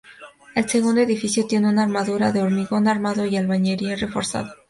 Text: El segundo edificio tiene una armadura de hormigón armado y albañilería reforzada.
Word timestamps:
El 0.55 0.67
segundo 0.67 0.99
edificio 0.99 1.45
tiene 1.45 1.69
una 1.69 1.83
armadura 1.83 2.31
de 2.31 2.41
hormigón 2.41 2.87
armado 2.87 3.23
y 3.27 3.37
albañilería 3.37 3.95
reforzada. 3.97 4.55